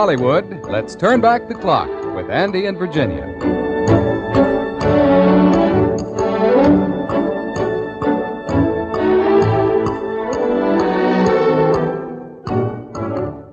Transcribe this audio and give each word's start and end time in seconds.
Now 0.00 0.06
from 0.06 0.18
Hollywood, 0.18 0.64
let's 0.70 0.96
turn 0.96 1.20
back 1.20 1.46
the 1.46 1.54
clock 1.54 1.90
with 2.16 2.30
Andy 2.30 2.64
and 2.64 2.78
Virginia. 2.78 3.26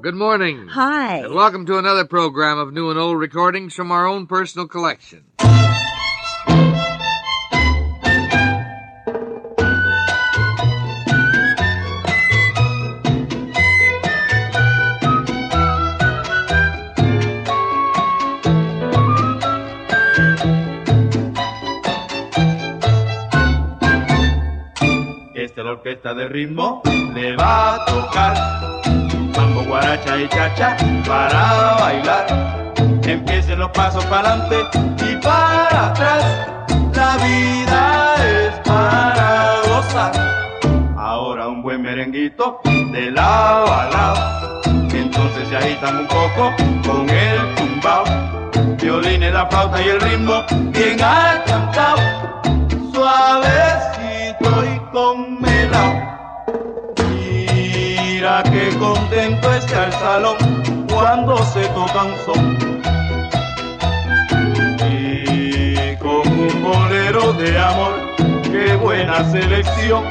Good 0.02 0.16
morning. 0.16 0.70
Hi. 0.70 1.18
And 1.18 1.36
welcome 1.36 1.66
to 1.66 1.80
another 1.80 2.05
program 2.05 2.60
of 2.60 2.72
new 2.72 2.91
and 2.91 2.98
old 2.98 3.20
recordings 3.20 3.74
from 3.74 3.91
our 3.91 4.08
own 4.08 4.26
personal 4.26 4.70
collection. 4.70 5.27
La 25.67 25.73
orquesta 25.73 26.13
de 26.13 26.30
ritmo 26.30 26.81
le 27.13 27.35
va 27.35 27.76
a 27.76 27.85
tocar 27.85 28.34
mambo, 29.35 29.63
guaracha 29.63 30.17
y 30.17 30.30
chacha 30.30 30.77
para 31.05 31.76
bailar. 31.82 32.74
Empiecen 33.04 33.59
los 33.59 33.70
pasos 33.71 34.05
para 34.05 34.32
adelante 34.32 34.79
y 35.12 35.15
para 35.18 35.87
atrás. 35.87 36.24
La 36.96 37.18
vida 37.18 38.15
es 38.15 38.54
para 38.65 39.55
gozar. 39.68 40.13
Ahora 40.96 41.49
un 41.49 41.62
buen 41.62 41.81
merenguito 41.81 42.62
de 42.63 43.12
lado 43.12 43.65
a 43.70 43.90
lado. 43.90 44.62
Entonces 44.93 45.49
se 45.49 45.57
agitan 45.57 45.98
un 45.98 46.07
poco 46.07 46.54
con 46.87 47.09
el 47.09 47.55
tumbao. 47.55 48.05
Violines, 48.81 49.34
la 49.34 49.46
flauta 49.48 49.81
y 49.81 49.90
el 49.90 49.99
ritmo 49.99 50.46
bien 50.71 50.98
cantado. 50.98 51.98
Suavecito 52.93 53.96
Mira 54.98 56.17
que 58.41 58.73
contento 58.79 59.53
está 59.53 59.85
el 59.85 59.93
salón 59.93 60.37
cuando 60.91 61.37
se 61.37 61.67
toca 61.67 62.03
un 62.03 62.15
son. 62.26 62.57
Y 64.90 65.95
con 65.97 66.28
un 66.28 66.63
bolero 66.63 67.31
de 67.34 67.59
amor, 67.59 67.94
qué 68.51 68.75
buena 68.75 69.23
selección. 69.31 70.03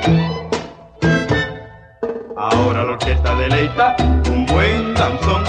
Ahora 2.37 2.85
la 2.85 2.93
orquesta 2.93 3.35
deleita 3.35 3.97
un 4.31 4.47
buen 4.47 4.95
danzón. 4.95 5.43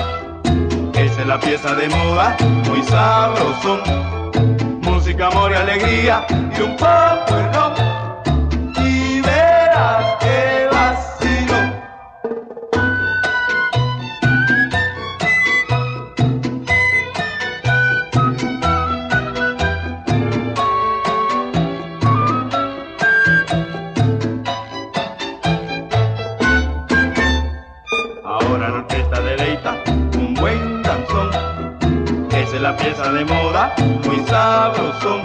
Esa 0.95 1.21
es 1.21 1.27
la 1.27 1.39
pieza 1.39 1.75
de 1.75 1.89
moda, 1.89 2.35
muy 2.67 2.81
sabrosón. 2.81 3.81
Música, 4.81 5.27
amor 5.27 5.51
y 5.51 5.55
alegría 5.55 6.25
y 6.57 6.61
un 6.61 6.75
poco 6.75 7.35
de 7.35 7.51
ron. 7.53 7.86
Esa 32.89 32.89
es 32.89 32.97
la 32.97 33.11
pieza 33.11 33.11
de 33.13 33.25
moda, 33.25 33.75
muy 34.05 34.19
sabrosón. 34.27 35.21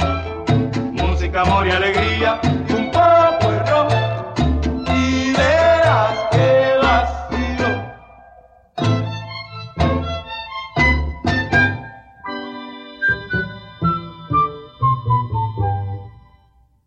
Música, 0.94 1.42
amor 1.42 1.66
y 1.66 1.70
alegría, 1.70 2.40
y 2.68 2.72
un 2.72 2.90
poco 2.90 3.50
de 3.52 3.58
ron. 3.70 3.88
Y 4.96 5.32
verás 5.32 6.18
que 6.30 6.76
vacilo. 6.82 7.70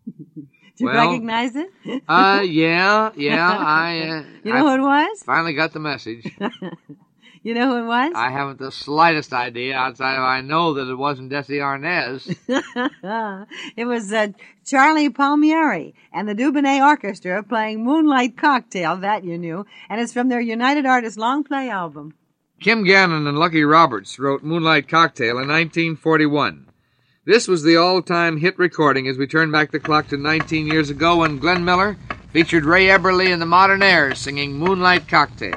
Did 0.04 0.44
you 0.78 0.86
Well- 0.86 1.08
recognize 1.10 1.56
it? 1.56 1.68
Uh, 2.08 2.42
yeah, 2.44 3.10
yeah, 3.16 3.50
I, 3.58 3.98
uh, 4.00 4.22
You 4.44 4.52
know 4.52 4.58
I 4.66 4.76
who 4.76 4.82
it 4.82 4.86
was? 4.86 5.22
finally 5.24 5.54
got 5.54 5.72
the 5.72 5.80
message. 5.80 6.36
You 7.46 7.54
know 7.54 7.68
who 7.68 7.84
it 7.84 7.86
was? 7.86 8.12
I 8.16 8.32
haven't 8.32 8.58
the 8.58 8.72
slightest 8.72 9.32
idea 9.32 9.76
outside 9.76 10.16
of 10.16 10.24
I 10.24 10.40
know 10.40 10.74
that 10.74 10.90
it 10.90 10.96
wasn't 10.96 11.30
Desi 11.30 11.60
Arnaz. 11.60 12.26
it 13.76 13.84
was 13.84 14.12
uh, 14.12 14.32
Charlie 14.64 15.10
Palmieri 15.10 15.94
and 16.12 16.28
the 16.28 16.34
Duboney 16.34 16.84
Orchestra 16.84 17.44
playing 17.44 17.84
Moonlight 17.84 18.36
Cocktail, 18.36 18.96
that 18.96 19.22
you 19.22 19.38
knew, 19.38 19.64
and 19.88 20.00
it's 20.00 20.12
from 20.12 20.28
their 20.28 20.40
United 20.40 20.86
Artists 20.86 21.16
long 21.16 21.44
play 21.44 21.70
album. 21.70 22.14
Kim 22.58 22.82
Gannon 22.82 23.28
and 23.28 23.38
Luckey 23.38 23.64
Roberts 23.64 24.18
wrote 24.18 24.42
Moonlight 24.42 24.88
Cocktail 24.88 25.38
in 25.38 25.46
1941. 25.46 26.66
This 27.26 27.46
was 27.46 27.62
the 27.62 27.76
all-time 27.76 28.38
hit 28.38 28.58
recording 28.58 29.06
as 29.06 29.18
we 29.18 29.28
turn 29.28 29.52
back 29.52 29.70
the 29.70 29.78
clock 29.78 30.08
to 30.08 30.16
19 30.16 30.66
years 30.66 30.90
ago 30.90 31.18
when 31.18 31.38
Glenn 31.38 31.64
Miller 31.64 31.96
featured 32.36 32.66
Ray 32.66 32.88
Eberle 32.88 33.32
and 33.32 33.40
the 33.40 33.46
Modernaires 33.46 34.18
singing 34.18 34.58
Moonlight 34.58 35.08
Cocktail. 35.08 35.56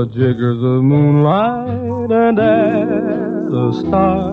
Of 0.00 0.14
jiggers 0.14 0.56
of 0.56 0.82
moonlight 0.82 2.10
and 2.10 2.38
add 2.38 3.52
a 3.52 3.72
star. 3.80 4.32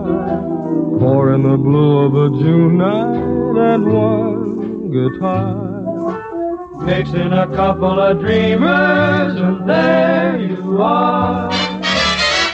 Pour 0.98 1.34
in 1.34 1.42
the 1.42 1.58
blue 1.58 1.98
of 2.06 2.14
a 2.14 2.30
June 2.38 2.78
night 2.78 3.74
and 3.74 3.92
one 3.92 4.90
guitar. 4.90 6.86
Mix 6.86 7.10
in 7.10 7.34
a 7.34 7.46
couple 7.54 8.00
of 8.00 8.18
dreamers, 8.18 9.36
and 9.38 9.68
there 9.68 10.38
you 10.38 10.80
are. 10.80 11.50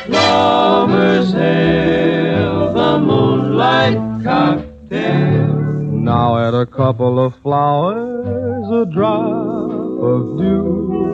Lovers 0.08 1.30
hail 1.32 2.72
the 2.72 2.98
moonlight 2.98 4.24
cocktail. 4.24 5.54
Now 6.10 6.36
add 6.36 6.54
a 6.54 6.66
couple 6.66 7.24
of 7.24 7.36
flowers, 7.36 8.68
a 8.72 8.92
drop 8.92 9.70
of 10.02 10.36
dew. 10.36 11.13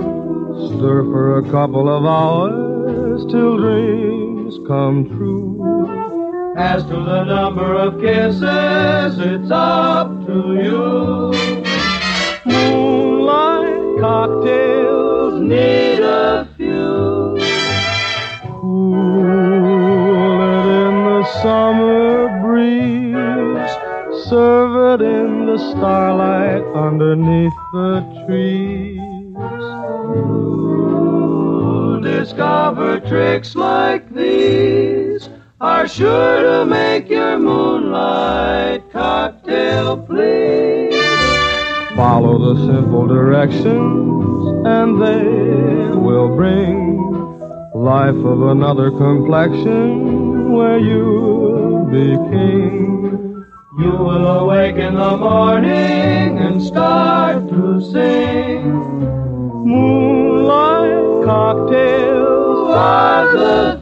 Stir 0.68 1.04
for 1.04 1.38
a 1.38 1.50
couple 1.50 1.88
of 1.88 2.04
hours 2.04 3.24
till 3.30 3.56
dreams 3.56 4.58
come 4.66 5.06
true. 5.06 5.56
As 6.56 6.82
to 6.84 6.88
the 6.90 7.24
number 7.24 7.74
of 7.74 8.00
kisses, 8.00 9.18
it's 9.18 9.50
up 9.50 10.26
to 10.26 10.54
you. 10.62 11.32
Moonlight 12.44 14.00
cocktails 14.00 14.59
moonlight 37.38 38.90
cocktail 38.92 39.98
please. 39.98 40.94
Follow 41.96 42.54
the 42.54 42.66
simple 42.66 43.06
directions, 43.06 44.66
and 44.66 45.00
they 45.02 45.96
will 45.96 46.34
bring 46.34 46.98
life 47.74 48.16
of 48.16 48.42
another 48.42 48.90
complexion 48.90 50.52
where 50.52 50.78
you'll 50.78 51.84
be 51.86 52.16
king. 52.30 53.44
You 53.78 53.90
will 53.90 54.26
awake 54.26 54.76
in 54.76 54.94
the 54.94 55.16
morning 55.16 56.38
and 56.38 56.62
start 56.62 57.48
to 57.48 57.80
sing. 57.92 58.62
Moonlight 59.64 61.24
cocktails 61.24 62.70
are 62.76 63.32
the 63.32 63.79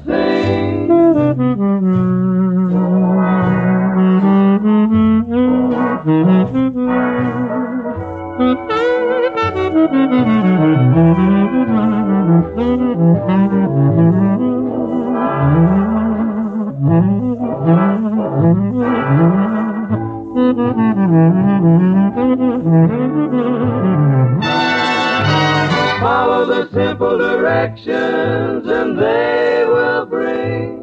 simple 27.76 27.84
directions 27.84 28.66
and 28.68 28.98
they 28.98 29.64
will 29.66 30.06
bring 30.06 30.78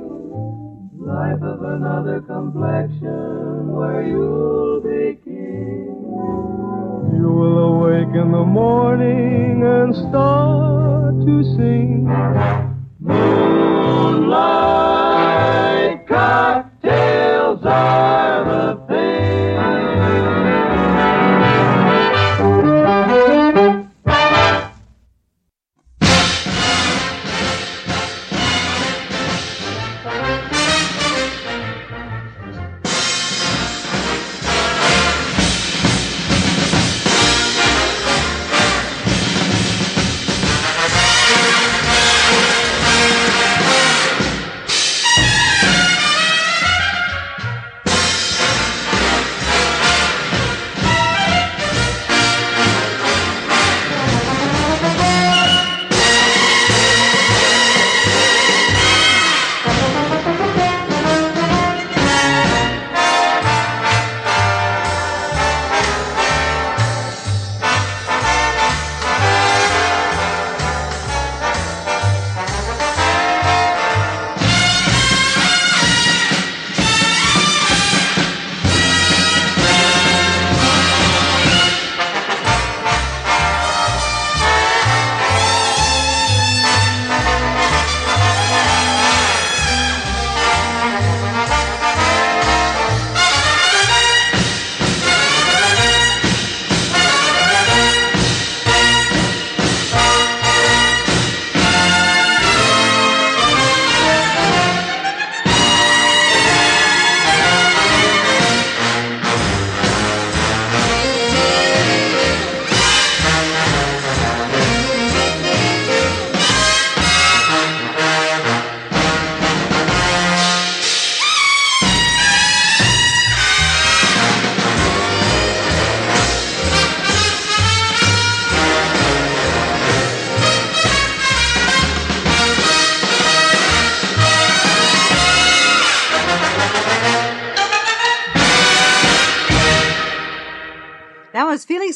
life 0.98 1.42
of 1.42 1.62
another 1.64 2.22
complexion 2.22 3.72
where 3.72 4.08
you'll 4.08 4.82
be 4.82 5.18
king. 5.24 5.86
You 7.18 7.30
will 7.30 7.58
awake 7.58 8.16
in 8.16 8.32
the 8.32 8.44
morning 8.44 8.95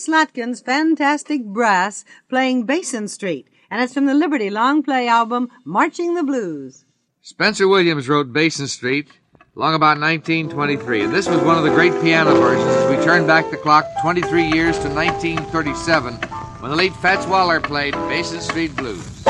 Slatkin's 0.10 0.60
fantastic 0.60 1.46
brass 1.46 2.04
playing 2.30 2.64
Basin 2.64 3.08
Street, 3.08 3.48
and 3.70 3.80
it's 3.80 3.94
from 3.94 4.08
the 4.08 4.16
Liberty 4.16 4.50
long 4.50 4.82
play 4.82 5.08
album 5.08 5.50
Marching 5.66 6.16
the 6.16 6.24
Blues. 6.24 6.84
Spencer 7.22 7.68
Williams 7.68 8.10
wrote 8.10 8.34
Basin 8.34 8.68
Street 8.68 9.08
long 9.54 9.76
about 9.76 10.00
1923, 10.00 11.04
and 11.04 11.14
this 11.14 11.30
was 11.30 11.40
one 11.42 11.60
of 11.60 11.64
the 11.64 11.70
great 11.70 11.94
piano 12.02 12.34
versions 12.34 12.66
as 12.68 12.90
we 12.90 13.04
turn 13.06 13.28
back 13.28 13.52
the 13.52 13.58
clock 13.58 13.86
23 14.02 14.46
years 14.46 14.80
to 14.80 14.90
1937 14.90 16.16
when 16.16 16.72
the 16.72 16.78
late 16.78 16.96
Fats 16.96 17.28
Waller 17.28 17.62
played 17.62 17.94
Basin 17.94 18.42
Street 18.42 18.76
Blues. 18.76 19.24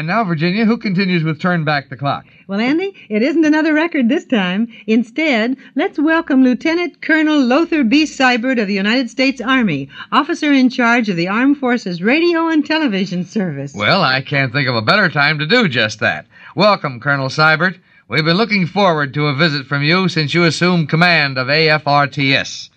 And 0.00 0.06
now, 0.06 0.24
Virginia, 0.24 0.64
who 0.64 0.78
continues 0.78 1.22
with 1.22 1.42
Turn 1.42 1.62
Back 1.64 1.90
the 1.90 1.96
Clock? 1.98 2.24
Well, 2.48 2.58
Andy, 2.58 2.94
it 3.10 3.20
isn't 3.20 3.44
another 3.44 3.74
record 3.74 4.08
this 4.08 4.24
time. 4.24 4.68
Instead, 4.86 5.58
let's 5.74 5.98
welcome 5.98 6.42
Lieutenant 6.42 7.02
Colonel 7.02 7.38
Lothar 7.38 7.84
B. 7.84 8.04
Seibert 8.04 8.58
of 8.58 8.66
the 8.66 8.72
United 8.72 9.10
States 9.10 9.42
Army, 9.42 9.90
officer 10.10 10.54
in 10.54 10.70
charge 10.70 11.10
of 11.10 11.16
the 11.16 11.28
Armed 11.28 11.58
Forces 11.58 12.00
Radio 12.00 12.48
and 12.48 12.64
Television 12.64 13.26
Service. 13.26 13.74
Well, 13.74 14.00
I 14.00 14.22
can't 14.22 14.54
think 14.54 14.70
of 14.70 14.74
a 14.74 14.80
better 14.80 15.10
time 15.10 15.38
to 15.38 15.46
do 15.46 15.68
just 15.68 16.00
that. 16.00 16.24
Welcome, 16.56 17.00
Colonel 17.00 17.28
Seibert. 17.28 17.78
We've 18.08 18.24
been 18.24 18.38
looking 18.38 18.66
forward 18.66 19.12
to 19.12 19.26
a 19.26 19.36
visit 19.36 19.66
from 19.66 19.82
you 19.82 20.08
since 20.08 20.32
you 20.32 20.44
assumed 20.44 20.88
command 20.88 21.36
of 21.36 21.48
AFRTS. 21.48 22.70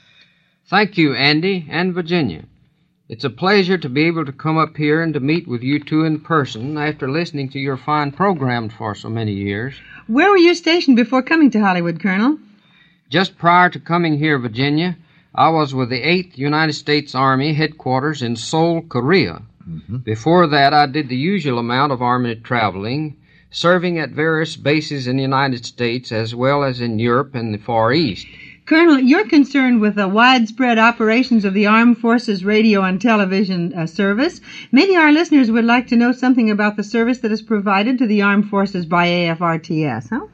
Thank 0.65 0.97
you, 0.97 1.15
Andy 1.15 1.67
and 1.69 1.93
Virginia. 1.93 2.43
It's 3.09 3.25
a 3.25 3.29
pleasure 3.29 3.77
to 3.77 3.89
be 3.89 4.03
able 4.03 4.23
to 4.25 4.31
come 4.31 4.57
up 4.57 4.77
here 4.77 5.03
and 5.03 5.13
to 5.13 5.19
meet 5.19 5.45
with 5.45 5.61
you 5.61 5.77
two 5.77 6.05
in 6.05 6.21
person 6.21 6.77
after 6.77 7.11
listening 7.11 7.49
to 7.49 7.59
your 7.59 7.75
fine 7.75 8.13
programs 8.13 8.73
for 8.73 8.95
so 8.95 9.09
many 9.09 9.33
years. 9.33 9.75
Where 10.07 10.29
were 10.29 10.37
you 10.37 10.55
stationed 10.55 10.95
before 10.95 11.21
coming 11.21 11.51
to 11.51 11.59
Hollywood, 11.59 11.99
Colonel? 11.99 12.39
Just 13.09 13.37
prior 13.37 13.69
to 13.71 13.79
coming 13.79 14.17
here, 14.17 14.39
Virginia, 14.39 14.97
I 15.35 15.49
was 15.49 15.75
with 15.75 15.89
the 15.89 16.01
8th 16.01 16.37
United 16.37 16.73
States 16.73 17.13
Army 17.13 17.53
headquarters 17.53 18.21
in 18.21 18.37
Seoul, 18.37 18.81
Korea. 18.83 19.41
Mm-hmm. 19.69 19.97
Before 19.97 20.47
that, 20.47 20.73
I 20.73 20.85
did 20.85 21.09
the 21.09 21.17
usual 21.17 21.59
amount 21.59 21.91
of 21.91 22.01
Army 22.01 22.35
traveling, 22.35 23.17
serving 23.51 23.99
at 23.99 24.11
various 24.11 24.55
bases 24.55 25.07
in 25.07 25.17
the 25.17 25.23
United 25.23 25.65
States 25.65 26.13
as 26.13 26.33
well 26.33 26.63
as 26.63 26.79
in 26.79 26.99
Europe 26.99 27.35
and 27.35 27.53
the 27.53 27.57
Far 27.57 27.91
East. 27.91 28.27
Colonel, 28.65 28.97
you're 28.97 29.27
concerned 29.27 29.81
with 29.81 29.95
the 29.95 30.07
widespread 30.07 30.79
operations 30.79 31.43
of 31.43 31.53
the 31.53 31.65
Armed 31.65 31.97
Forces 31.97 32.45
Radio 32.45 32.81
and 32.81 33.01
Television 33.01 33.73
uh, 33.73 33.85
Service. 33.85 34.39
Maybe 34.71 34.95
our 34.95 35.11
listeners 35.11 35.51
would 35.51 35.65
like 35.65 35.87
to 35.87 35.97
know 35.97 36.13
something 36.13 36.49
about 36.49 36.77
the 36.77 36.83
service 36.83 37.17
that 37.19 37.31
is 37.33 37.41
provided 37.41 37.97
to 37.97 38.07
the 38.07 38.21
Armed 38.21 38.49
Forces 38.49 38.85
by 38.85 39.07
AFRTS, 39.07 40.09
huh? 40.09 40.27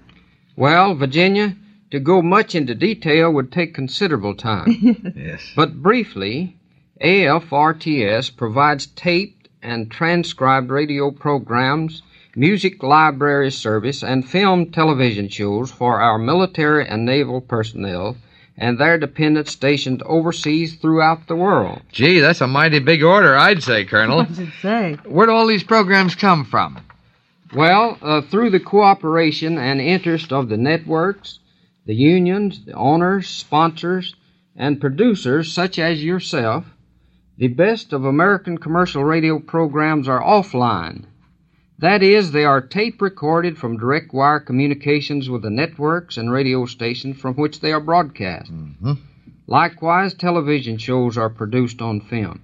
Well, 0.55 0.93
Virginia, 0.93 1.55
to 1.89 1.99
go 1.99 2.21
much 2.21 2.53
into 2.53 2.75
detail 2.75 3.33
would 3.33 3.51
take 3.51 3.73
considerable 3.73 4.35
time. 4.35 5.13
Yes. 5.15 5.41
But 5.55 5.81
briefly, 5.81 6.55
AFRTS 7.01 8.37
provides 8.37 8.85
taped 8.85 9.49
and 9.63 9.89
transcribed 9.89 10.69
radio 10.69 11.09
programs, 11.09 12.03
music 12.35 12.83
library 12.83 13.51
service, 13.51 14.03
and 14.03 14.27
film 14.27 14.71
television 14.71 15.29
shows 15.29 15.71
for 15.71 15.99
our 15.99 16.17
military 16.17 16.87
and 16.87 17.05
naval 17.05 17.41
personnel 17.41 18.15
and 18.59 18.77
their 18.77 18.97
dependents 18.97 19.51
stationed 19.51 20.03
overseas 20.03 20.75
throughout 20.75 21.27
the 21.27 21.35
world. 21.35 21.81
Gee, 21.91 22.19
that's 22.19 22.41
a 22.41 22.47
mighty 22.47 22.79
big 22.79 23.01
order, 23.01 23.35
I'd 23.35 23.63
say, 23.63 23.85
Colonel. 23.85 24.17
What 24.17 24.27
does 24.27 24.39
it 24.39 24.49
say? 24.61 24.97
Where'd 25.05 25.29
all 25.29 25.47
these 25.47 25.63
programs 25.63 26.13
come 26.13 26.43
from? 26.43 26.77
Well, 27.55 27.97
uh, 28.01 28.21
through 28.21 28.49
the 28.51 28.59
cooperation 28.59 29.57
and 29.57 29.79
interest 29.79 30.33
of 30.33 30.49
the 30.49 30.57
networks, 30.57 31.39
the 31.85 31.95
unions, 31.95 32.65
the 32.65 32.73
owners, 32.73 33.27
sponsors, 33.27 34.13
and 34.55 34.81
producers 34.81 35.51
such 35.51 35.79
as 35.79 36.03
yourself, 36.03 36.65
the 37.37 37.47
best 37.47 37.93
of 37.93 38.03
American 38.03 38.57
commercial 38.57 39.05
radio 39.05 39.39
programs 39.39 40.09
are 40.09 40.21
offline. 40.21 41.05
That 41.79 42.03
is, 42.03 42.33
they 42.33 42.43
are 42.43 42.59
tape 42.59 43.01
recorded 43.01 43.57
from 43.57 43.77
direct 43.77 44.13
wire 44.13 44.41
communications 44.41 45.29
with 45.29 45.43
the 45.43 45.49
networks 45.49 46.17
and 46.17 46.29
radio 46.29 46.65
stations 46.65 47.17
from 47.17 47.35
which 47.35 47.61
they 47.61 47.71
are 47.71 47.79
broadcast. 47.79 48.51
Mm-hmm. 48.51 48.93
Likewise, 49.47 50.13
television 50.13 50.77
shows 50.77 51.17
are 51.17 51.29
produced 51.29 51.81
on 51.81 52.01
film. 52.01 52.41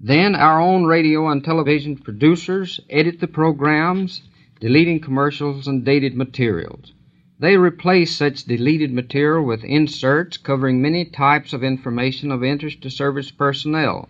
Then 0.00 0.34
our 0.34 0.58
own 0.58 0.84
radio 0.84 1.28
and 1.28 1.44
television 1.44 1.96
producers 1.96 2.80
edit 2.88 3.20
the 3.20 3.28
programs, 3.28 4.22
deleting 4.60 5.00
commercials 5.00 5.68
and 5.68 5.84
dated 5.84 6.16
materials. 6.16 6.94
They 7.38 7.58
replace 7.58 8.16
such 8.16 8.44
deleted 8.44 8.94
material 8.94 9.44
with 9.44 9.62
inserts 9.62 10.38
covering 10.38 10.80
many 10.80 11.04
types 11.04 11.52
of 11.52 11.62
information 11.62 12.32
of 12.32 12.42
interest 12.42 12.80
to 12.82 12.90
service 12.90 13.30
personnel, 13.30 14.08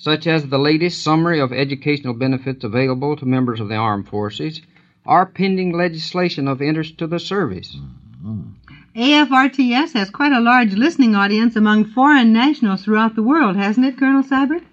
such 0.00 0.26
as 0.26 0.46
the 0.46 0.58
latest 0.58 1.02
summary 1.02 1.40
of 1.40 1.52
educational 1.52 2.14
benefits 2.14 2.64
available 2.64 3.16
to 3.16 3.26
members 3.26 3.60
of 3.60 3.68
the 3.68 3.74
armed 3.74 4.08
forces, 4.08 4.62
or 5.04 5.26
pending 5.26 5.76
legislation 5.76 6.48
of 6.48 6.62
interest 6.62 6.96
to 6.96 7.06
the 7.06 7.18
service. 7.18 7.76
Mm-hmm. 7.76 8.52
AFRTS 8.96 9.92
has 9.92 10.08
quite 10.08 10.32
a 10.32 10.40
large 10.40 10.72
listening 10.72 11.14
audience 11.14 11.54
among 11.54 11.84
foreign 11.84 12.32
nationals 12.32 12.82
throughout 12.82 13.14
the 13.14 13.22
world, 13.22 13.56
hasn't 13.56 13.84
it, 13.84 13.98
Colonel 13.98 14.22
Seibert? 14.22 14.64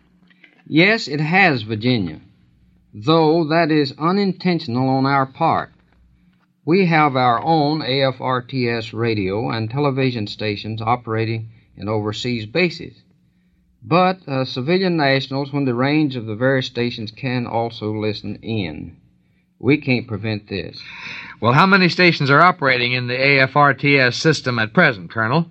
Yes, 0.65 1.09
it 1.09 1.19
has, 1.19 1.61
Virginia, 1.63 2.21
though 2.93 3.43
that 3.49 3.69
is 3.69 3.93
unintentional 3.99 4.87
on 4.87 5.05
our 5.05 5.25
part. 5.25 5.73
We 6.63 6.85
have 6.85 7.17
our 7.17 7.43
own 7.43 7.81
AFRTS 7.81 8.93
radio 8.93 9.49
and 9.49 9.69
television 9.69 10.25
stations 10.27 10.81
operating 10.81 11.49
in 11.75 11.89
overseas 11.89 12.45
bases. 12.45 13.03
But 13.89 14.27
uh, 14.27 14.43
civilian 14.43 14.97
nationals, 14.97 15.53
when 15.53 15.63
the 15.63 15.73
range 15.73 16.17
of 16.17 16.25
the 16.25 16.35
various 16.35 16.65
stations 16.65 17.09
can 17.09 17.47
also 17.47 17.93
listen 17.93 18.35
in. 18.41 18.97
We 19.59 19.77
can't 19.77 20.07
prevent 20.07 20.49
this. 20.49 20.81
Well, 21.39 21.53
how 21.53 21.65
many 21.65 21.87
stations 21.87 22.29
are 22.29 22.41
operating 22.41 22.91
in 22.91 23.07
the 23.07 23.15
AFRTS 23.15 24.15
system 24.15 24.59
at 24.59 24.73
present, 24.73 25.09
Colonel? 25.09 25.47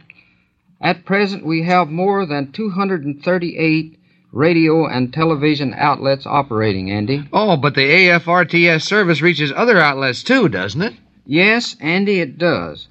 At 0.83 1.07
present, 1.07 1.47
we 1.47 1.63
have 1.63 1.89
more 1.89 2.27
than 2.27 2.53
238 2.53 3.99
radio 4.33 4.87
and 4.87 5.15
television 5.15 5.73
outlets 5.73 6.27
operating, 6.27 6.91
Andy. 6.91 7.27
Oh, 7.33 7.57
but 7.57 7.75
the 7.75 7.89
AFRTS 7.89 8.83
service 8.83 9.23
reaches 9.23 9.51
other 9.51 9.81
outlets 9.81 10.23
too, 10.23 10.51
doesn't 10.51 10.83
it? 10.83 10.93
Yes, 11.25 11.75
Andy, 11.81 12.21
it 12.21 12.37
does. 12.37 12.87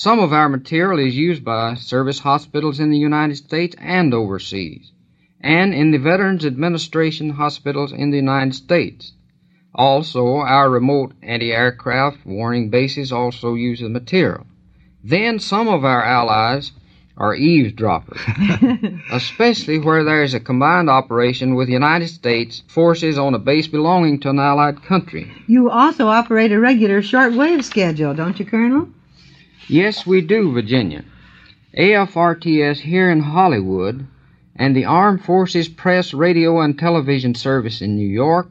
Some 0.00 0.20
of 0.20 0.32
our 0.32 0.48
material 0.48 1.00
is 1.00 1.16
used 1.16 1.44
by 1.44 1.74
service 1.74 2.20
hospitals 2.20 2.78
in 2.78 2.90
the 2.90 2.98
United 2.98 3.34
States 3.34 3.74
and 3.80 4.14
overseas, 4.14 4.92
and 5.40 5.74
in 5.74 5.90
the 5.90 5.98
Veterans 5.98 6.46
Administration 6.46 7.30
hospitals 7.30 7.90
in 7.90 8.12
the 8.12 8.16
United 8.16 8.54
States. 8.54 9.14
Also, 9.74 10.36
our 10.36 10.70
remote 10.70 11.14
anti-aircraft 11.20 12.24
warning 12.24 12.70
bases 12.70 13.10
also 13.10 13.54
use 13.54 13.80
the 13.80 13.88
material. 13.88 14.46
Then 15.02 15.40
some 15.40 15.66
of 15.66 15.84
our 15.84 16.04
allies 16.04 16.70
are 17.16 17.34
eavesdroppers, 17.34 18.20
especially 19.10 19.80
where 19.80 20.04
there 20.04 20.22
is 20.22 20.32
a 20.32 20.38
combined 20.38 20.88
operation 20.88 21.56
with 21.56 21.68
United 21.68 22.06
States 22.06 22.62
forces 22.68 23.18
on 23.18 23.34
a 23.34 23.38
base 23.40 23.66
belonging 23.66 24.20
to 24.20 24.30
an 24.30 24.38
allied 24.38 24.80
country. 24.84 25.28
You 25.48 25.68
also 25.70 26.06
operate 26.06 26.52
a 26.52 26.60
regular 26.60 27.02
shortwave 27.02 27.64
schedule, 27.64 28.14
don't 28.14 28.38
you, 28.38 28.44
Colonel? 28.44 28.90
Yes, 29.66 30.06
we 30.06 30.20
do, 30.20 30.52
Virginia. 30.52 31.04
AFRTS 31.76 32.78
here 32.80 33.10
in 33.10 33.20
Hollywood 33.20 34.06
and 34.56 34.74
the 34.74 34.84
Armed 34.84 35.24
Forces 35.24 35.68
Press 35.68 36.14
Radio 36.14 36.60
and 36.60 36.78
Television 36.78 37.34
Service 37.34 37.82
in 37.82 37.96
New 37.96 38.06
York 38.06 38.48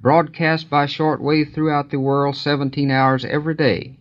broadcast 0.00 0.70
by 0.70 0.86
shortwave 0.86 1.52
throughout 1.52 1.90
the 1.90 2.00
world 2.00 2.36
17 2.36 2.90
hours 2.90 3.24
every 3.24 3.54
day. 3.54 3.96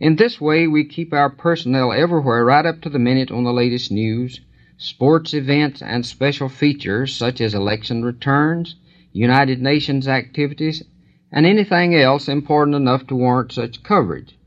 In 0.00 0.16
this 0.16 0.40
way, 0.40 0.66
we 0.66 0.84
keep 0.84 1.12
our 1.12 1.28
personnel 1.28 1.92
everywhere 1.92 2.44
right 2.44 2.64
up 2.64 2.80
to 2.82 2.88
the 2.88 2.98
minute 2.98 3.30
on 3.30 3.44
the 3.44 3.52
latest 3.52 3.90
news, 3.90 4.40
sports 4.76 5.34
events, 5.34 5.82
and 5.82 6.06
special 6.06 6.48
features 6.48 7.14
such 7.14 7.40
as 7.40 7.54
election 7.54 8.04
returns, 8.04 8.76
United 9.12 9.60
Nations 9.60 10.06
activities, 10.06 10.84
and 11.32 11.44
anything 11.44 11.94
else 11.94 12.28
important 12.28 12.76
enough 12.76 13.06
to 13.08 13.16
warrant 13.16 13.52
such 13.52 13.82
coverage. 13.82 14.37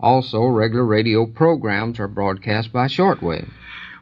Also, 0.00 0.44
regular 0.44 0.84
radio 0.84 1.26
programs 1.26 2.00
are 2.00 2.08
broadcast 2.08 2.72
by 2.72 2.86
shortwave. 2.86 3.50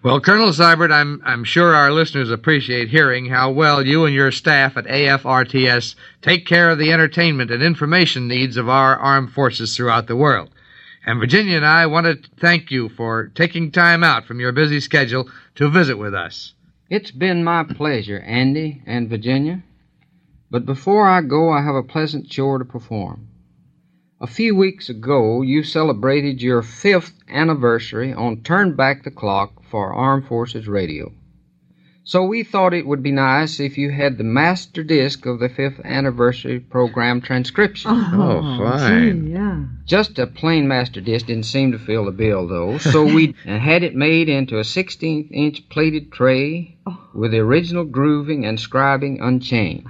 Well, 0.00 0.20
Colonel 0.20 0.50
Seibert, 0.50 0.92
I'm, 0.92 1.20
I'm 1.24 1.42
sure 1.42 1.74
our 1.74 1.90
listeners 1.90 2.30
appreciate 2.30 2.88
hearing 2.88 3.26
how 3.26 3.50
well 3.50 3.84
you 3.84 4.04
and 4.04 4.14
your 4.14 4.30
staff 4.30 4.76
at 4.76 4.84
AFRTS 4.84 5.96
take 6.22 6.46
care 6.46 6.70
of 6.70 6.78
the 6.78 6.92
entertainment 6.92 7.50
and 7.50 7.64
information 7.64 8.28
needs 8.28 8.56
of 8.56 8.68
our 8.68 8.96
armed 8.96 9.32
forces 9.32 9.76
throughout 9.76 10.06
the 10.06 10.14
world. 10.14 10.50
And 11.04 11.18
Virginia 11.18 11.56
and 11.56 11.66
I 11.66 11.86
want 11.86 12.06
to 12.06 12.30
thank 12.38 12.70
you 12.70 12.88
for 12.88 13.32
taking 13.34 13.72
time 13.72 14.04
out 14.04 14.24
from 14.24 14.38
your 14.38 14.52
busy 14.52 14.78
schedule 14.78 15.28
to 15.56 15.68
visit 15.68 15.98
with 15.98 16.14
us. 16.14 16.54
It's 16.88 17.10
been 17.10 17.42
my 17.42 17.64
pleasure, 17.64 18.20
Andy 18.20 18.82
and 18.86 19.08
Virginia. 19.08 19.64
But 20.48 20.64
before 20.64 21.08
I 21.08 21.22
go, 21.22 21.50
I 21.50 21.62
have 21.62 21.74
a 21.74 21.82
pleasant 21.82 22.30
chore 22.30 22.58
to 22.58 22.64
perform. 22.64 23.28
A 24.20 24.26
few 24.26 24.56
weeks 24.56 24.88
ago, 24.88 25.42
you 25.42 25.62
celebrated 25.62 26.42
your 26.42 26.60
fifth 26.60 27.14
anniversary 27.28 28.12
on 28.12 28.42
Turn 28.42 28.74
Back 28.74 29.04
the 29.04 29.12
Clock 29.12 29.62
for 29.70 29.92
Armed 29.92 30.26
Forces 30.26 30.66
Radio. 30.66 31.12
So 32.02 32.24
we 32.24 32.42
thought 32.42 32.74
it 32.74 32.84
would 32.84 33.00
be 33.00 33.12
nice 33.12 33.60
if 33.60 33.78
you 33.78 33.90
had 33.90 34.18
the 34.18 34.24
master 34.24 34.82
disc 34.82 35.24
of 35.24 35.38
the 35.38 35.48
fifth 35.48 35.78
anniversary 35.84 36.58
program 36.58 37.20
transcription. 37.20 37.92
Oh, 37.94 38.40
oh 38.42 38.58
fine. 38.58 39.26
gee, 39.26 39.32
yeah. 39.34 39.64
Just 39.84 40.18
a 40.18 40.26
plain 40.26 40.66
master 40.66 41.00
disc 41.00 41.26
didn't 41.26 41.44
seem 41.46 41.70
to 41.70 41.78
fill 41.78 42.06
the 42.06 42.10
bill, 42.10 42.48
though, 42.48 42.78
so 42.78 43.04
we 43.04 43.36
uh, 43.46 43.56
had 43.56 43.84
it 43.84 43.94
made 43.94 44.28
into 44.28 44.58
a 44.58 44.64
16 44.64 45.28
inch 45.30 45.68
plated 45.68 46.10
tray 46.10 46.76
oh. 46.88 47.08
with 47.14 47.30
the 47.30 47.38
original 47.38 47.84
grooving 47.84 48.44
and 48.44 48.58
scribing 48.58 49.22
unchanged. 49.22 49.86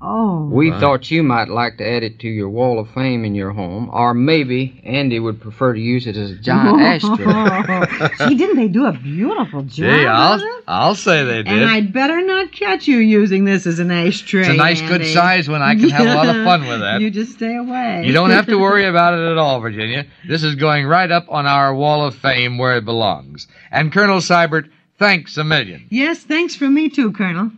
Oh. 0.00 0.48
We 0.52 0.70
thought 0.72 1.10
you 1.10 1.22
might 1.22 1.48
like 1.48 1.78
to 1.78 1.88
add 1.88 2.02
it 2.02 2.18
to 2.20 2.28
your 2.28 2.48
wall 2.48 2.78
of 2.78 2.90
fame 2.90 3.24
in 3.24 3.34
your 3.34 3.52
home, 3.52 3.88
or 3.92 4.12
maybe 4.14 4.80
Andy 4.84 5.20
would 5.20 5.40
prefer 5.40 5.74
to 5.74 5.80
use 5.80 6.06
it 6.06 6.16
as 6.16 6.32
a 6.32 6.36
giant 6.36 6.80
ashtray. 7.04 8.28
Gee, 8.28 8.34
didn't 8.36 8.56
they 8.56 8.68
do 8.68 8.86
a 8.86 8.92
beautiful 8.92 9.62
job? 9.62 9.70
Gee, 9.70 10.06
I'll, 10.06 10.40
it? 10.40 10.64
I'll 10.66 10.94
say 10.94 11.24
they 11.24 11.42
did. 11.42 11.48
And 11.48 11.64
I'd 11.70 11.92
better 11.92 12.20
not 12.20 12.52
catch 12.52 12.88
you 12.88 12.98
using 12.98 13.44
this 13.44 13.66
as 13.66 13.78
an 13.78 13.90
ashtray. 13.90 14.40
It's 14.40 14.48
a 14.50 14.54
nice, 14.54 14.80
good 14.82 15.06
size 15.06 15.48
one. 15.48 15.62
I 15.62 15.74
can 15.76 15.88
have 15.90 16.06
a 16.06 16.14
lot 16.14 16.28
of 16.28 16.44
fun 16.44 16.66
with 16.66 16.80
that. 16.80 17.00
You 17.08 17.10
just 17.10 17.32
stay 17.34 17.54
away. 17.54 18.02
You 18.04 18.12
don't 18.12 18.30
have 18.30 18.46
to 18.46 18.56
worry 18.58 18.84
about 18.86 19.14
it 19.14 19.30
at 19.30 19.38
all, 19.38 19.60
Virginia. 19.60 20.04
This 20.26 20.42
is 20.42 20.56
going 20.56 20.84
right 20.86 21.10
up 21.10 21.26
on 21.28 21.46
our 21.46 21.72
wall 21.74 22.04
of 22.04 22.16
fame 22.16 22.58
where 22.58 22.76
it 22.76 22.84
belongs. 22.84 23.46
And 23.70 23.92
Colonel 23.92 24.18
Seibert, 24.18 24.68
thanks 24.98 25.36
a 25.36 25.44
million. 25.44 25.86
Yes, 25.90 26.18
thanks 26.18 26.56
from 26.56 26.74
me 26.74 26.88
too, 26.88 27.12
Colonel. 27.12 27.52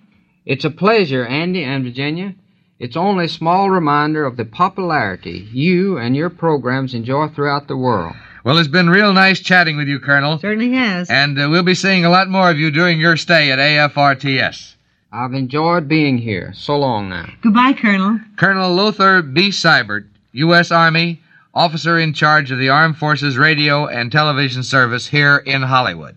It's 0.46 0.64
a 0.64 0.70
pleasure, 0.70 1.26
Andy 1.26 1.62
and 1.64 1.84
Virginia. 1.84 2.34
It's 2.78 2.96
only 2.96 3.26
a 3.26 3.28
small 3.28 3.68
reminder 3.68 4.24
of 4.24 4.38
the 4.38 4.46
popularity 4.46 5.46
you 5.52 5.98
and 5.98 6.16
your 6.16 6.30
programs 6.30 6.94
enjoy 6.94 7.28
throughout 7.28 7.68
the 7.68 7.76
world. 7.76 8.14
Well, 8.42 8.56
it's 8.56 8.68
been 8.68 8.88
real 8.88 9.12
nice 9.12 9.38
chatting 9.40 9.76
with 9.76 9.86
you, 9.86 10.00
Colonel. 10.00 10.38
Certainly 10.38 10.72
has. 10.72 11.10
And 11.10 11.38
uh, 11.38 11.48
we'll 11.50 11.62
be 11.62 11.74
seeing 11.74 12.06
a 12.06 12.10
lot 12.10 12.30
more 12.30 12.50
of 12.50 12.58
you 12.58 12.70
during 12.70 12.98
your 12.98 13.18
stay 13.18 13.52
at 13.52 13.58
AFRTS. 13.58 14.76
I've 15.12 15.34
enjoyed 15.34 15.88
being 15.88 16.16
here. 16.16 16.52
So 16.54 16.78
long 16.78 17.10
now. 17.10 17.28
Goodbye, 17.42 17.74
Colonel. 17.74 18.20
Colonel 18.36 18.72
Lothar 18.72 19.20
B. 19.20 19.50
Seibert, 19.50 20.06
U.S. 20.32 20.70
Army, 20.70 21.20
officer 21.52 21.98
in 21.98 22.14
charge 22.14 22.50
of 22.50 22.58
the 22.58 22.70
Armed 22.70 22.96
Forces 22.96 23.36
Radio 23.36 23.86
and 23.86 24.10
Television 24.10 24.62
Service 24.62 25.08
here 25.08 25.36
in 25.36 25.62
Hollywood. 25.62 26.16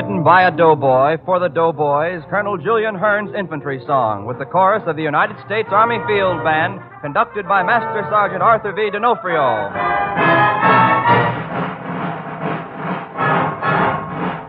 Written 0.00 0.24
by 0.24 0.48
a 0.48 0.50
doughboy 0.50 1.20
for 1.28 1.36
the 1.36 1.52
doughboys, 1.52 2.24
Colonel 2.32 2.56
Julian 2.56 2.96
Hearn's 2.96 3.36
infantry 3.36 3.84
song 3.84 4.24
with 4.24 4.40
the 4.40 4.48
chorus 4.48 4.80
of 4.88 4.96
the 4.96 5.04
United 5.04 5.36
States 5.44 5.68
Army 5.68 6.00
Field 6.08 6.40
Band, 6.40 6.80
conducted 7.04 7.44
by 7.44 7.60
Master 7.60 8.00
Sergeant 8.08 8.40
Arthur 8.40 8.72
V. 8.72 8.88
D'Onofrio. 8.88 9.44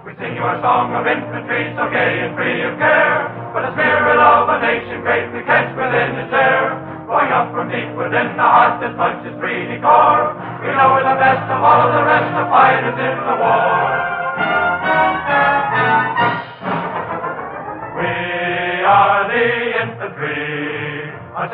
We 0.07 0.15
sing 0.23 0.39
you 0.39 0.45
a 0.47 0.55
song 0.63 0.95
of 0.95 1.03
infantry 1.03 1.67
so 1.75 1.83
gay 1.91 2.23
and 2.23 2.31
free 2.31 2.63
of 2.63 2.79
care. 2.79 3.51
For 3.51 3.59
the 3.59 3.75
spirit 3.75 4.23
of 4.23 4.47
a 4.47 4.57
nation 4.63 5.03
great 5.03 5.35
we 5.35 5.43
catch 5.43 5.67
within 5.75 6.15
its 6.15 6.31
air. 6.31 6.79
Going 7.11 7.27
up 7.27 7.51
from 7.51 7.67
deep 7.67 7.91
within 7.99 8.39
the 8.39 8.47
heart 8.47 8.79
as 8.87 8.95
much 8.95 9.19
as 9.27 9.35
breathing 9.35 9.83
core. 9.83 10.31
We 10.63 10.71
know 10.79 10.95
we're 10.95 11.03
the 11.03 11.19
best 11.19 11.43
of 11.51 11.59
all 11.59 11.83
of 11.83 11.91
the 11.91 12.07
rest 12.07 12.39
of 12.39 12.47
fighters 12.47 12.95
in 12.95 13.15
the 13.19 13.35
war. 13.35 14.20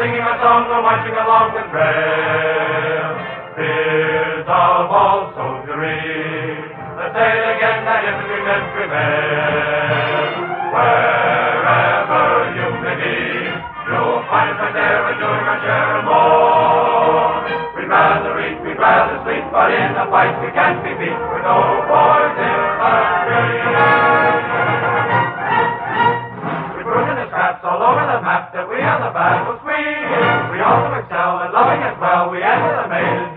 Singing 0.08 0.24
a 0.24 0.36
song 0.40 0.64
or 0.72 0.80
marching 0.88 1.12
along 1.20 1.52
the 1.52 1.64
trail. 1.68 3.12
Here's 3.60 4.48
our 4.48 4.88
ball 4.88 5.36
soldiery. 5.36 6.00
Say 7.12 7.28
it 7.28 7.48
again 7.60 7.84
that 7.84 8.08
infantrymen 8.08 8.62
prevail. 8.72 10.32
Wherever 10.72 12.24
you 12.56 12.68
may 12.88 12.96
be, 13.04 13.20
you'll 13.92 14.24
find 14.32 14.56
us 14.56 14.72
there 14.72 15.04
and 15.12 15.18
doing 15.20 15.44
our 15.44 15.60
share 15.60 15.92
and 16.00 16.06
more. 16.08 17.44
We'd 17.76 17.92
rather 17.92 18.32
eat, 18.48 18.64
we'd 18.64 18.80
rather 18.80 19.20
sleep, 19.28 19.44
but 19.52 19.76
in 19.76 19.92
a 19.92 20.08
fight 20.08 20.40
we 20.40 20.48
can't 20.56 20.80
be 20.88 20.96
beat. 21.04 21.20
We're 21.20 21.44
no 21.44 21.84
boys 21.84 22.32
infantry. 22.40 23.44
We 23.60 24.17
that 28.54 28.66
we 28.70 28.78
are 28.78 29.00
the 29.02 29.12
battles 29.14 29.62
we. 29.66 29.78
We 30.54 30.60
also 30.62 30.94
excel 31.02 31.42
at 31.42 31.54
loving 31.54 31.82
as 31.82 31.98
well. 31.98 32.30
We 32.30 32.42
enter 32.42 32.74
the 32.82 32.88
maiden 32.90 33.37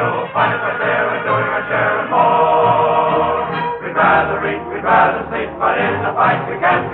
you'll 0.00 0.32
find 0.32 0.52
there 1.68 2.08
more. 2.08 3.44
We'd 3.84 3.94
rather 3.94 4.40
eat, 4.48 4.62
we'd 4.72 4.84
rather 4.84 5.28
sleep, 5.28 5.50
but 5.60 5.76
in 5.76 5.94
the 6.02 6.12
fight 6.16 6.40
we 6.48 6.56
can't 6.58 6.89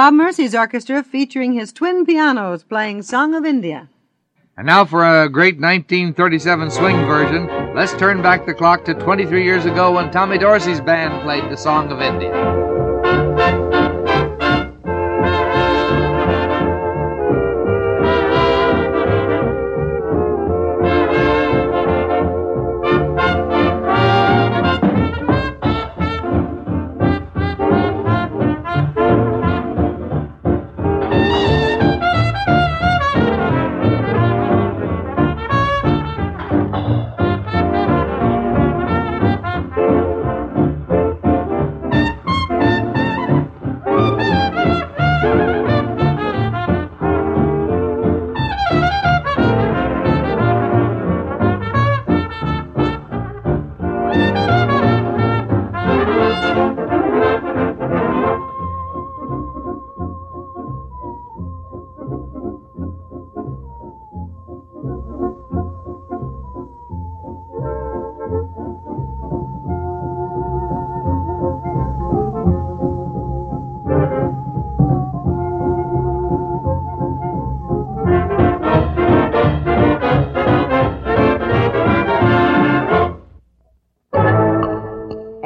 Bob 0.00 0.14
Mercy's 0.14 0.54
orchestra 0.54 1.02
featuring 1.02 1.52
his 1.52 1.74
twin 1.74 2.06
pianos 2.06 2.62
playing 2.62 3.02
Song 3.02 3.34
of 3.34 3.44
India. 3.44 3.90
And 4.56 4.66
now 4.66 4.86
for 4.86 5.04
a 5.04 5.28
great 5.28 5.60
1937 5.60 6.70
swing 6.70 7.04
version. 7.04 7.74
Let's 7.74 7.92
turn 7.98 8.22
back 8.22 8.46
the 8.46 8.54
clock 8.54 8.86
to 8.86 8.94
23 8.94 9.44
years 9.44 9.66
ago 9.66 9.92
when 9.92 10.10
Tommy 10.10 10.38
Dorsey's 10.38 10.80
band 10.80 11.22
played 11.22 11.50
the 11.50 11.56
Song 11.58 11.92
of 11.92 12.00
India. 12.00 12.30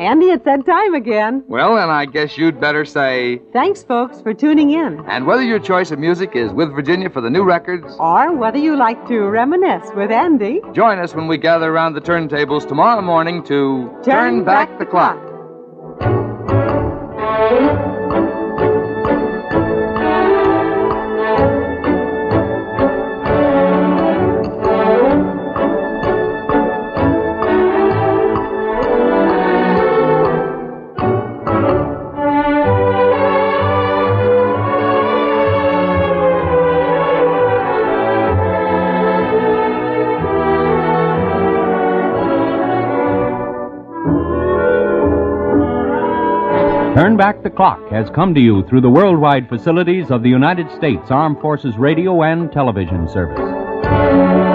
Andy, 0.05 0.27
it's 0.27 0.45
that 0.45 0.67
time 0.67 0.95
again. 0.95 1.43
Well, 1.49 1.77
then 1.77 1.89
I 1.89 2.05
guess 2.05 2.37
you'd 2.37 2.61
better 2.61 2.85
say. 2.85 3.41
Thanks, 3.53 3.83
folks, 3.83 4.21
for 4.21 4.35
tuning 4.35 4.71
in. 4.73 5.01
And 5.09 5.27
whether 5.27 5.43
your 5.43 5.59
choice 5.59 5.91
of 5.91 5.99
music 5.99 6.37
is 6.37 6.53
with 6.53 6.71
Virginia 6.75 7.09
for 7.09 7.23
the 7.23 7.31
new 7.31 7.43
records, 7.43 7.87
Or 7.99 8.35
whether 8.37 8.59
you 8.59 8.77
like 8.77 9.07
to 9.09 9.21
reminisce 9.21 9.89
with 9.97 10.11
Andy, 10.11 10.61
join 10.73 10.99
us 10.99 11.15
when 11.15 11.27
we 11.27 11.39
gather 11.39 11.73
around 11.73 11.95
the 11.95 12.03
turntables 12.03 12.69
tomorrow 12.69 13.01
morning 13.01 13.43
to 13.45 13.91
Turn 14.05 14.45
Back 14.45 14.79
the 14.79 14.87
Clock. 14.87 15.34
Turn 46.95 47.17
Back 47.17 47.43
the 47.43 47.51
Clock 47.51 47.91
has 47.91 48.09
come 48.09 48.35
to 48.37 48.41
you 48.41 48.63
through 48.69 48.83
the 48.83 48.89
worldwide 48.89 49.49
facilities 49.49 50.13
of 50.13 50.23
the 50.23 50.29
United 50.29 50.71
States 50.71 51.11
Armed 51.11 51.41
Forces 51.41 51.77
Radio 51.77 52.23
and 52.23 52.53
Television 52.53 53.09
Service. 53.09 54.54